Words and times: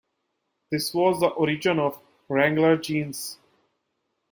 This 0.71 0.95
was 0.95 1.19
the 1.19 1.27
origin 1.27 1.77
of 1.77 2.01
Wrangler 2.27 2.75
Jeans. 2.77 3.37